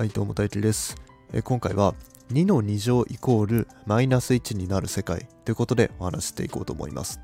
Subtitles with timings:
[0.00, 0.96] はい、どうも大輝です。
[1.34, 1.94] え今回は
[2.32, 7.20] 2の2乗イコールマイナス1になる世界ということでお話していこうと思います。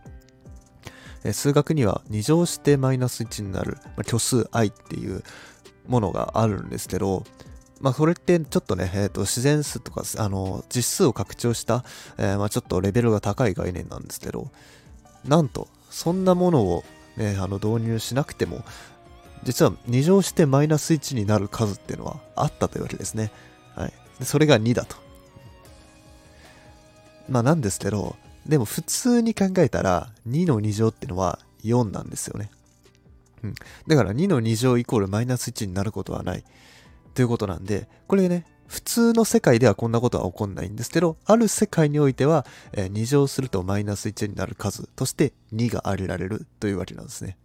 [1.25, 5.23] え数学には2乗してマイナス1になる、まあ、虚数 i っていう
[5.89, 7.25] ものがあるんですけど、
[7.81, 11.82] まあ、それってちょっとね、えーと自然数とかあの実数を拡張した、
[12.18, 14.50] えーまあ、ちょっとレベルが高い概念なんですけど、
[15.27, 16.85] なんとそんなものを、
[17.17, 18.67] ね、あの導入しなくても
[19.45, 23.31] 実は2乗してマイナス1になる数っていうのはあったというわけですね。
[23.75, 23.93] はい。
[24.18, 24.96] でそれが2だと。
[27.29, 32.50] まあなんですけど、でも普通に考えたら2の2乗っていうのは4なんですよね。
[33.42, 33.55] うん。
[33.86, 36.45] だから2の2乗イコールマイナス1になることはない。
[37.14, 47.37] ということなんで、これね、普通の世界ではこんなことは起こんないんですけど、ある世界においては、えー2乗するとマイナス1になる数として2が挙げられるというわけなんですね。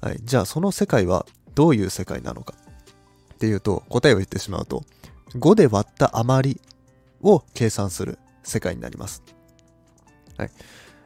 [0.00, 2.54] はい、じゃあその世界はどういう世界なのか
[3.34, 4.84] っていうと答えを言ってしまうと
[5.34, 6.60] 5で割った余り
[7.22, 9.22] を計算する世界になります。
[10.36, 10.50] はい。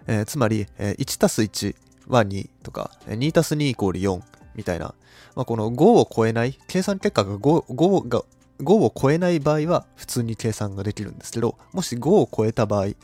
[0.06, 1.74] えーつまり、えー1たす1
[2.08, 4.20] は2とかえー2たす2イコール4
[4.54, 4.94] みたいな、
[5.36, 8.22] まあ、この5を超えない計算結果が 5, 5が
[8.60, 12.94] 5を超えない場合は普通に計算ができるんですけどもし5を超えた場合、え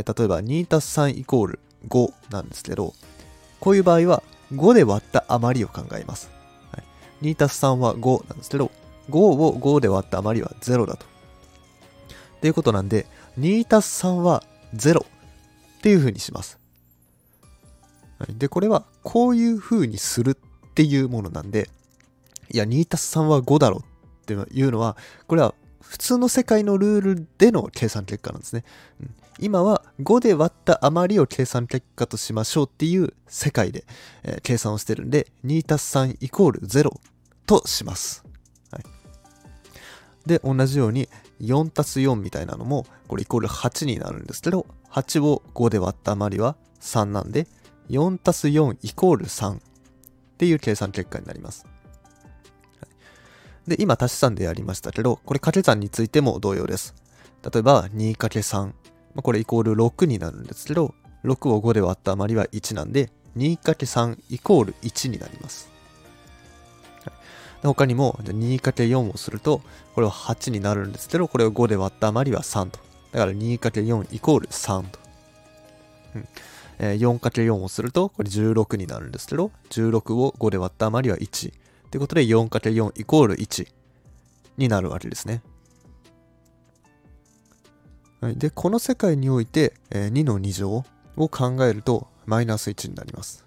[0.00, 2.94] ー例えば2たす3イコール5なんですけど
[3.58, 6.30] こういう場合は5で割った余りを考えます。
[6.72, 6.78] は
[7.22, 8.70] い、2たす3は5なんですけど、
[9.10, 11.06] 5を5で割った余りは0だと。
[12.36, 13.06] っていうことなんで、
[13.38, 14.42] 2たす3は
[14.74, 15.06] 0っ
[15.80, 16.58] ていう風にします。
[18.18, 21.70] はい、で、これはこういう風にするっていうものなんで、
[22.50, 23.82] いや、2たす3は5だろ
[24.22, 28.64] っていうのは、これは普通の世界のルールでの計算結果なんですね。
[29.00, 33.84] うん今は5で割った余りを計算結果としましょうっていう世界で、
[34.22, 37.00] え計算をしてるんで、2たす3イコール0
[37.46, 38.24] とします。
[38.70, 38.84] はい、
[40.26, 41.08] で、同じように
[41.40, 47.46] 4たす4みたいなのも、これイコール8になるんですけど、8を5で割った余りは3なんで、
[47.88, 49.60] 4たす4イコール3っ
[50.38, 51.66] ていう計算結果になります。
[53.66, 56.94] で、今足し算でやりましたけど、これ掛け算についても同様です。
[57.42, 58.72] 例えば 2×3、
[59.22, 65.70] これイコール6になるんですけど、6を5で割った余りは1なんで、2×3 イコール1になります。
[67.62, 69.62] 他にも、じゃあ 2×4 をすると、
[69.94, 72.80] これは8になるんですけど、これを5で割った余りは3と。
[73.12, 74.98] だから 2×4 イコール3と。
[76.16, 76.28] うん
[76.78, 81.52] えー 4×4 をすると、これ16になるんですけど、16を5で割った余りは1。
[81.92, 83.68] ということで 4×4 イコール1
[84.56, 85.42] になるわけですね。
[88.22, 90.84] はい、で、この世界において、えー2の2乗
[91.16, 93.44] を考えるとマイナス1になります。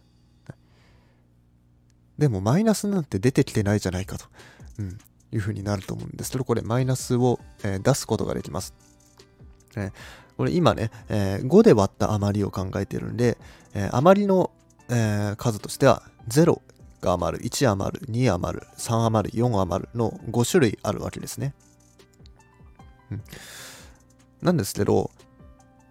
[2.20, 4.26] でもマイナスなんて出てきてないじゃないかと、
[4.78, 5.00] うん、
[5.32, 8.76] いうふうになると思うんですけど、これマイナスを、えー出すことができます。
[9.76, 9.92] えー
[10.38, 13.40] これ今ね、えー5で割った余りを考えてるんで、
[13.74, 14.52] えー余りの、
[14.88, 16.62] え数としては0
[17.06, 21.54] が余る、1余る、2余る、3余る、4余るの5種類あるわけですね。
[23.12, 23.24] うん、
[24.42, 25.12] なんですけど、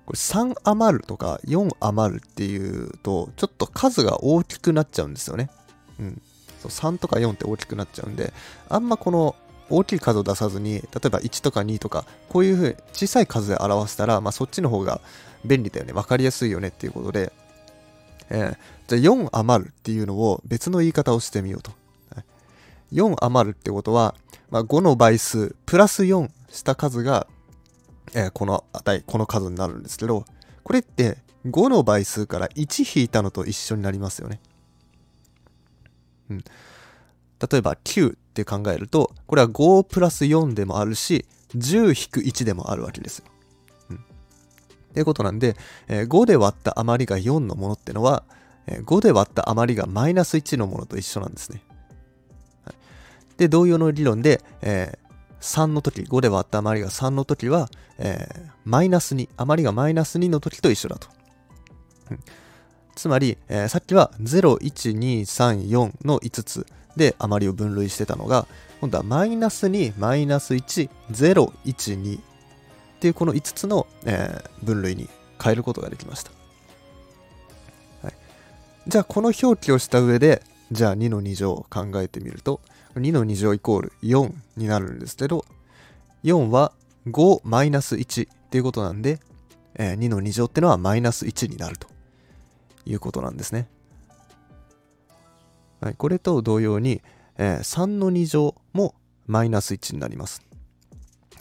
[0.06, 5.48] これ3余るとか4余るっていうと、ちょっと数が大きくなっちゃうんですよね。
[5.98, 6.22] うん。
[6.60, 8.32] そう3とか4って大きくなっちゃうんで、
[8.68, 9.34] あんまこの
[9.70, 15.00] 大きい数を出さずに、例えば1とか2とか、こういうふうに小さい数で表したら、まあそっちの方が
[15.44, 15.92] 便利だよね。
[15.92, 17.32] わかりやすいよねっていうことで、
[18.30, 21.72] えーじゃあ4余るっていうのを別の言い方をしてみようと。
[22.92, 24.14] 4余るってことは、
[24.50, 27.26] まあ、5の倍数プラス4した数が、
[28.14, 30.24] えーこの値、この数になるんですけど、
[30.62, 34.40] これって5の倍数から1引いたのと一緒になりますよね。
[36.30, 36.38] うん。
[36.38, 43.26] 例えば9って考えると、これは5プラス4でもあるし、10引く1でもあるわけですよ。
[44.94, 45.56] っていうことなんで、
[45.88, 48.22] えー5で割った余りが4のものってのは、
[48.68, 51.62] えー5で割った余りがマイナス1のものと一緒なんですね。
[52.64, 52.74] はい、
[53.36, 55.04] で、同様の理論で、えー
[55.40, 57.68] 3の時、5で割った余りが3の時は、
[57.98, 61.08] えーマイナス2、余りがマイナス2の時と一緒だと。
[62.12, 62.20] うん
[62.94, 66.66] つまり、えーさっきは0、1、2、3、4の5つ
[66.96, 68.46] で余りを分類してたのが、
[68.80, 72.20] 今度はマイナス2、マイナス1、0、1、2
[73.04, 76.30] っていうこの5つの、えー分類に変えることができました。
[78.02, 78.14] はい、
[78.86, 80.42] じゃあこの表記をした上で、
[80.72, 82.62] じゃあ2の2乗を考えてみると、
[82.94, 85.44] 2の2乗イコール4になるんですけど、
[86.22, 86.72] 4は
[87.06, 89.20] 5マイナス1っていうことなんで、
[89.74, 91.88] えー2の2乗ってのはマイナス1になると
[92.86, 93.68] いうことなんですね。
[95.82, 97.02] はい、これと同様に、
[97.36, 98.94] えー3の2乗も
[99.26, 100.40] マイナス1になります。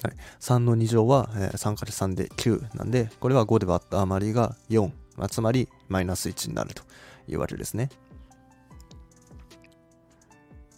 [0.03, 6.83] はい、3の2乗は、えー、3×3 で9なんで、これは5で割った余りが4、まあ、つまりマイナス1になると
[7.27, 7.89] いうわけですね。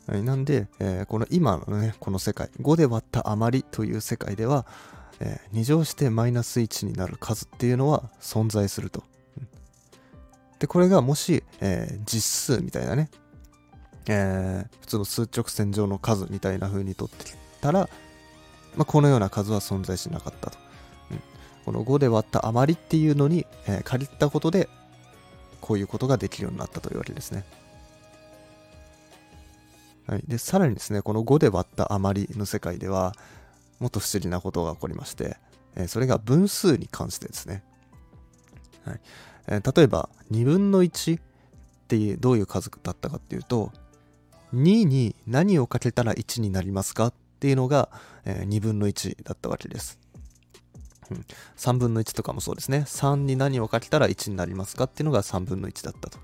[0.08, 4.68] はい、なんで、えー、この今のね、この世界、5で割った余りという世界では、
[5.20, 9.04] えー、2乗してマイナス1になる数っていうのは存在すると。
[10.60, 13.10] で、これがもし、えー、実数みたいなね、
[14.08, 17.90] えー、普通の数直線上の数みたいな風にとってたら、
[18.76, 20.58] まあ、このような数は存在しなかったと。
[21.12, 21.22] うん、
[21.66, 24.70] この5で割った余りっていうのに、えー、借りたことで、
[25.62, 27.46] こういうことができるようになったというわけですね。
[30.08, 33.16] はい、でさらにですね、この5で割った余りの世界では、
[33.80, 35.38] もっと不思議なことが起こりまして、
[35.76, 37.64] えー、それが分数に関してですね。
[38.86, 39.00] はい
[39.48, 41.22] えー、例えば、2分の1っ
[41.88, 43.72] てどういう数だったかっていうと、
[44.54, 47.14] 2に何をかけたら1になりますかっ
[47.46, 47.90] ていうのが、
[48.26, 50.00] えー、2分の1だったわけです。
[51.12, 51.26] うん、
[51.58, 52.86] 3分の1とかもそうですね。
[52.88, 56.18] 3に何をかけたら1になりますかっていうのが3分の1だったと。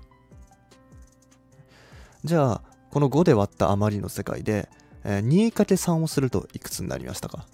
[2.24, 4.68] じゃあ、この5で割った余りの世界で、
[5.04, 7.46] えー、2×3 をするといくつになりましたか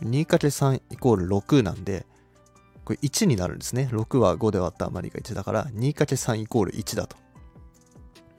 [0.00, 2.04] ?2×3 イコール6なんで、
[2.84, 3.88] これ1になるんですね。
[3.92, 7.16] 6は5で割った余りが1だから、2×3 イコール1だと。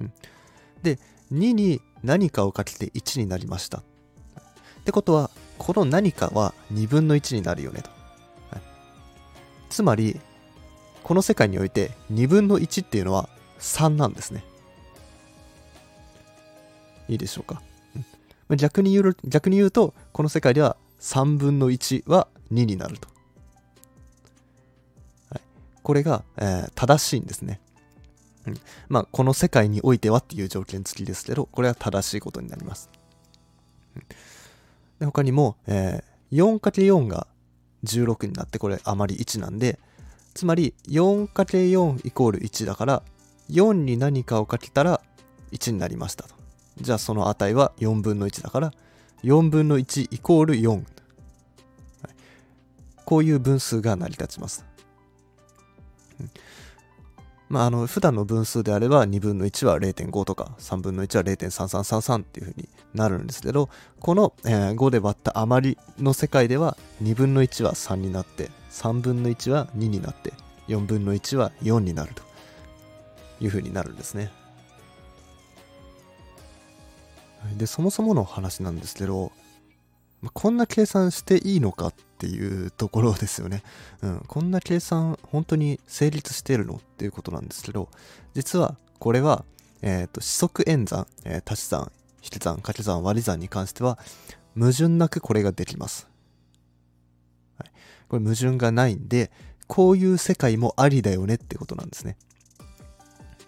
[0.02, 0.14] うん、
[0.84, 1.00] で、
[1.32, 3.84] 2に何かをかけて1になりました。
[4.88, 7.89] てことは、この何かは2分の1になるよねと。
[8.51, 8.62] はい、
[9.69, 10.18] つまり、
[11.04, 13.28] この世界において2分の1っていうのは
[13.60, 14.45] 3なんですね。
[17.10, 17.62] いいでしょうか？
[18.48, 23.10] うん、逆に言う逆に言うと、この世界では3分の1は2になると。
[25.30, 25.42] はい、
[25.83, 27.60] これが、えー、正しいんですね。
[28.45, 28.57] うん、
[28.88, 32.90] まあ、この世界においてはっていう条件付きですけど、これは正しいことになります。
[35.00, 37.28] で他にも、えー、4×4 が
[37.84, 39.80] 16になって、これ余り1なんで、
[40.34, 43.04] つまり 4×4 イコール1だから、
[43.50, 45.02] 4に何かをかけたら
[45.52, 46.36] 1になりましたと。
[46.80, 48.74] じゃあその値は4分の1だから、
[49.24, 50.70] 4分の1イコール4。
[50.70, 50.84] はい、
[53.06, 54.66] こういう分数が成り立ちます。
[56.20, 56.32] うん
[57.50, 62.68] まあ、あの、普段の分数であれば2分の1は0.5とか3分の1は0.3333っていう風に
[62.98, 70.34] なるんですけど、この、え、5で割った余りの世界では2分の1は3になって、3分の1は2になって、
[70.68, 72.24] 4分の1は4になると
[73.40, 74.32] いう風になるんですね。
[77.56, 79.32] で、そもそもの話なんですけど、
[80.34, 83.64] こんな計算していいのかっていうところですよね。
[84.02, 87.90] うん、こんな計算本当に成立しているのっていうことなんですけど、
[88.34, 89.46] 実はこれは、
[89.82, 91.92] えっ、ー、と、四則演算、えー、足し算、
[92.24, 93.98] 引き算、掛け算、割り算に関しては、
[94.58, 96.08] 矛盾なくこれができます。
[97.58, 97.72] はい、
[98.10, 99.31] これ矛盾がないんで、
[99.68, 102.18] こういう世界もありだよねってことなんですね。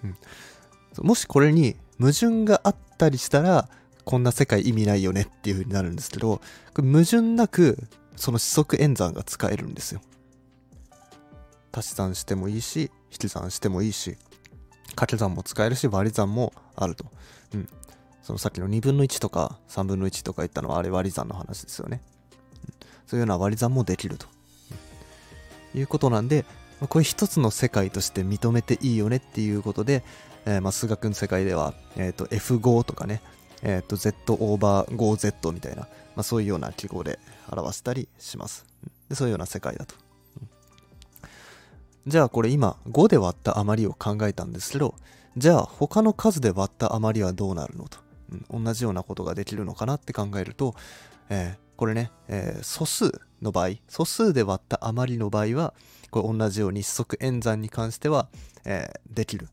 [0.03, 3.69] うん、もしこれに矛盾があったりしたら、
[4.05, 6.41] こんな世界意味ないよねっていう風になるんですけど、
[6.73, 7.77] これ矛盾なく
[8.15, 10.01] その四則演算が使えるんですよ。
[11.71, 14.17] 足し算してもいいし、引き算してもいいし、
[14.89, 17.05] 掛け算も使えるし、割り算もあると。
[17.53, 17.69] うん。
[18.21, 22.01] そのさっきの2分の1とか3分の1とか言ったのはあれ割り算の話ですよね。
[23.07, 24.27] そういうような割り算もできると。
[25.75, 26.45] いうことなんで、
[26.89, 30.03] これ一つの世界として認めていいよねっていうことで、
[30.45, 33.21] えー、まあ数学の世界では、えー、と F5 とかね、
[33.61, 37.19] え、ー、と、Z オーバー 5Z みたいな、まあ、そういうような記号で
[37.51, 38.65] 表したりします。
[39.09, 39.95] でそういうような世界だと。
[42.07, 44.95] じゃあこれ今5で割った余りを考えたんですけど、
[45.37, 47.99] じゃあ他の数で割った余りはどうなるのと。
[48.49, 50.75] 同じようなことができるのかなって考えると、
[51.29, 55.73] えー、これね、えー、素数の場合、素数で割った余りの場合は、
[56.11, 58.29] これ同じように四則演算に関しては、
[58.65, 59.47] えー、できる。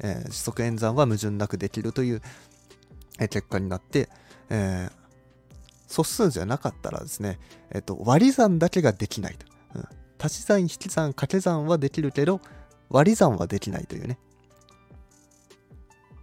[0.00, 2.22] えー、四則演算は矛盾なくできるという、
[3.18, 4.10] え結果になって、
[4.50, 4.92] えー、
[5.86, 7.38] 素数じゃなかったらですね、
[7.70, 9.46] えっ、と、割り算だけができないと。
[9.74, 9.84] うん、
[10.18, 12.40] 足し算、引き算、掛け算はできるけど、
[12.90, 14.18] 割り算はできないというね。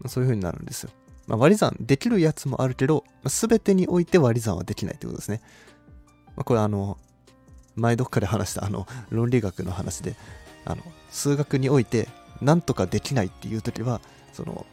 [0.07, 0.91] そういう風になるんですよ。
[1.27, 5.41] まあ、割り算できるやつもあるけど、す、べ、てにおいて割り算はできないということですね。
[6.35, 6.97] まあ、これあの、
[7.75, 10.15] 前どっかで話したあの論理学の話で、
[10.65, 12.07] あの数学において
[12.41, 14.01] なんとかできないっていう時は、
[14.31, 14.65] その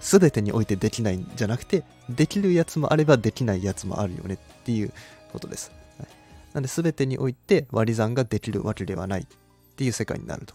[0.00, 4.92] 全てにおいてできないんじゃなくて、できるやつもあればできないやつもあるよねっていう
[5.32, 5.72] ことです。
[5.98, 6.08] はい、
[6.54, 9.26] なんで全てにおいて割り算ができるわけではないっ
[9.76, 10.54] ていう世界になると。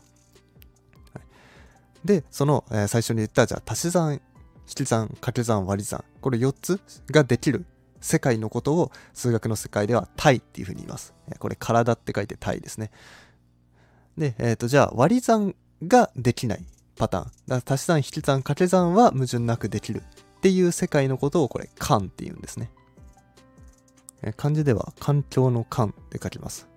[2.06, 4.20] で、その、えー、最初に言ったじゃあ足し算、
[4.68, 6.80] 引き算、掛け算、割り算、これ4つ
[7.12, 7.66] ができる
[8.00, 11.14] 世界のことを数学の世界では体っていうふうに言います。
[11.40, 12.92] これ体って書いて体ですね。
[14.18, 16.66] で、えっ、ー、と、じゃあ割り算ができない
[16.98, 17.32] パターン。
[17.48, 22.72] だ足し算、引き算、掛け算は矛盾なくできるっていう世界のことをこれ、環って言うんですね。
[24.38, 26.68] 漢字では環境の環って書きます。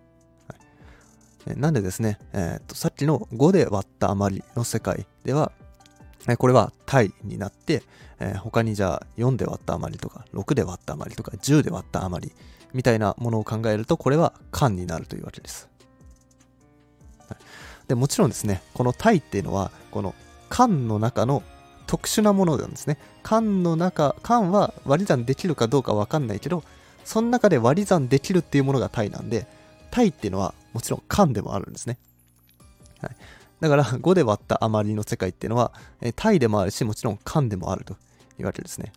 [1.46, 5.52] はい、なんでですね、えー、とさっきの5で割った余りの世界では、
[6.26, 7.82] えこれは体になって、
[8.20, 12.32] えー、他にじゃあ4で割った余りとか6で割った余りとか10で割った余り
[12.72, 15.68] みたいなものを考えるとこれは間になるというわけです。
[17.28, 17.38] はい、
[17.88, 20.14] でもちろんですねこの体っていうのはこの
[20.50, 21.42] 間の中の
[21.86, 22.98] 特殊なものなんですね。
[23.22, 26.64] 間の中、間は割り算できるかどうかわかんないけど、
[27.04, 29.46] その中で割り算できるっていうものが体なんで、
[29.90, 31.98] 体っていうのはもちろん間でもあるんですね。
[33.00, 33.16] はい。
[33.64, 37.94] だから5で割った余りの世界っていうのは、え体でもあるし、もちろん間でもあると
[38.38, 38.92] いうわけですね。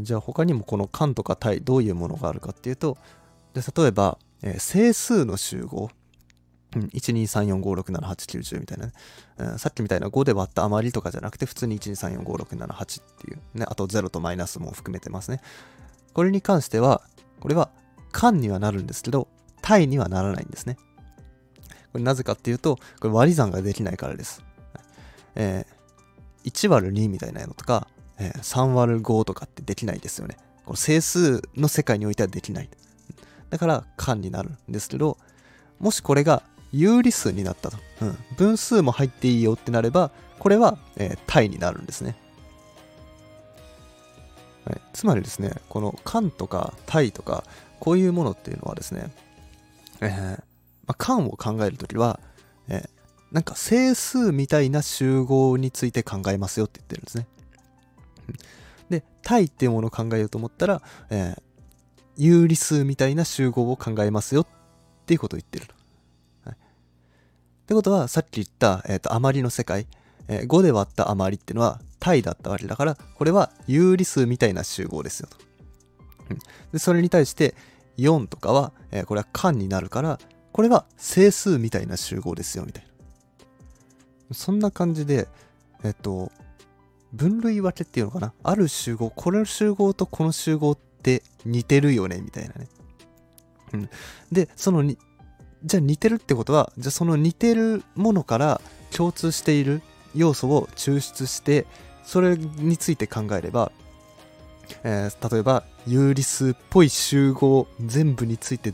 [0.00, 2.96] じゃあ他にもこの間とか体どういうものがあるかっていうと、
[3.52, 5.90] で例えば、えー、整数の集合。
[6.74, 8.92] うん、12345678910みたいなね、
[9.38, 15.42] うん、さっきみたいな5で割った余りとかじゃなくて普通に12345678っていうね、あと0とマイナスも含めてますね。
[16.14, 17.02] これに関しては、
[17.40, 17.70] これは
[18.12, 19.26] 間にはなるんですけど、
[19.60, 20.76] 対にはならないんですね。
[21.92, 24.42] これなぜかっていうと、これ割り算ができないからです。
[25.34, 30.36] えー、1割る2みたいなのとか、えー、3割る5とかってできないですよね。
[30.64, 32.68] この整数の世界においてはできない。
[33.50, 35.18] だから間になるんですけど、
[35.78, 36.42] もしこれが
[36.72, 37.78] 有理数になったと。
[38.02, 42.16] うん、分数も入っていいよってなれば、これは、えー、対になるんですね。
[44.64, 47.44] はい、つまりですね、この間とか対とか、
[47.80, 49.10] こういうものっていうのはですね、
[50.00, 50.42] えー、
[50.90, 52.18] まあ、間を考えるときは、
[52.68, 52.88] えー、
[53.30, 57.28] なんか整数みたいな集合について考えますよって言ってるんですね。
[58.90, 61.42] で、対っていうものを考えようと思ったら、えー、
[62.16, 64.46] 有理数みたいな集合を考えますよっ
[65.06, 65.66] ていうことを言ってる。
[66.44, 66.58] はい、っ
[67.66, 69.86] てことは、さっき言った、えーと、余りの世界、
[70.26, 75.36] えー、5で割った余りっていうのは対だったわけだから、これは有理数みたいな集合ですよと。
[76.72, 77.54] でそれに対して
[77.96, 80.18] 4とかは、えー、これは間になるから、
[80.52, 82.84] これは整数みたいな集合ですよ、みたい
[84.28, 84.34] な。
[84.34, 85.28] そんな感じで、
[85.82, 86.30] えっと、
[87.12, 88.32] 分類分けっていうのかな？
[88.42, 92.68] ある集合、これの集合とこの集合って似てるよね、みたいなね。
[93.72, 93.90] うん。
[94.30, 94.98] で、そのに、
[95.64, 98.60] じゃあ似てるってことは、じゃあその似てるものから
[98.92, 99.82] 共通している
[100.14, 101.66] 要素を抽出して、
[102.04, 103.72] それについて考えれば、
[104.84, 108.72] えー、例えば有理数っぽい集合全部について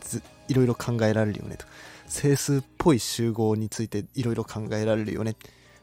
[0.48, 1.66] いろいろ考えられるよねと。
[2.08, 5.36] 整数っぽい集合についていろいろ考えられるよね。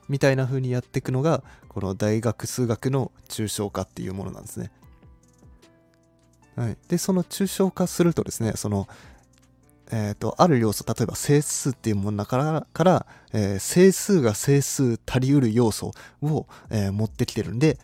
[0.09, 4.71] みたいな風にやっていくのが、この大学数学の抽象化っていうものなんですね。
[6.55, 6.77] はい。
[6.87, 8.87] で、その抽象化するとですね、その、
[9.91, 17.79] えっ、ー、と、ある要素、例えば整数っていうものから、から、えー、整数が整数足りうる要素を、えー、持ってきてるんで、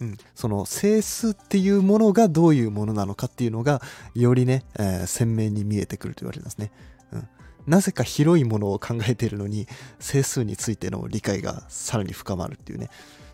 [0.00, 3.82] うん、その整数っていうものがどういうものなのかっていうのが
[4.14, 6.70] よりね、えー、鮮明に見えてくると言われますね、
[7.12, 7.28] うん。
[7.66, 9.66] なぜか広いものを考えているのに
[9.98, 12.90] 整数についての理解がさらに深まるっていうね、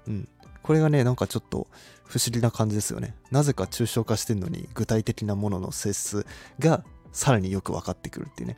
[0.09, 0.29] うん、
[0.63, 1.67] これがねなんかちょっと
[2.07, 3.15] 不思議な感じですよね。
[3.31, 6.27] なぜか抽象化してるのに具体的なものの整数
[6.59, 8.57] がさらによく分かってくるっていうね。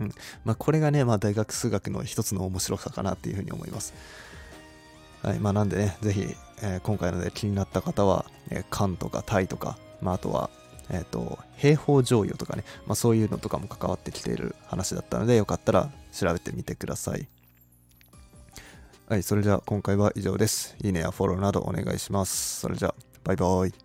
[0.00, 0.12] うん。
[0.44, 3.94] まあ、これがね、まあ、大学数学の一つの面白さかなっていうふうに思います。
[5.22, 5.38] はい。
[5.38, 6.26] まあ、なんでね、ぜひ、
[6.62, 10.50] えー、今回ので気になった方は、えー、漢とかタイとか、まあ、あとは、
[10.90, 17.26] えっ、ー、と、平方乗与とかね、まあ、そういうのとかも関わってきている話だったので、よかったら調べてみてください。
[19.08, 20.76] はい、それじゃあ今回は以上です。
[20.82, 22.60] いいねやフォローなどお願いします。
[22.60, 23.81] それじゃあ、バイバイ。